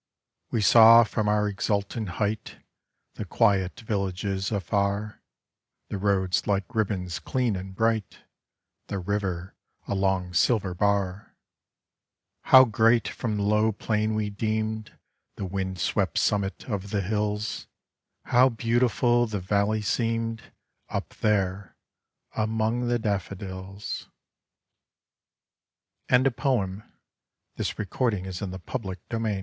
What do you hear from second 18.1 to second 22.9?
How beautiful the valley seemed Up there among